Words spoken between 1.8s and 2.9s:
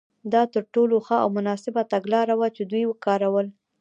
تګلاره وه چې دوی